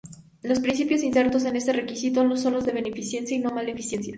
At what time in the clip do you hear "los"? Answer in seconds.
0.41-0.59, 2.53-2.65